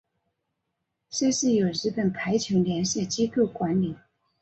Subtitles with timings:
[1.11, 3.95] 赛事由日本排球联赛机构管理。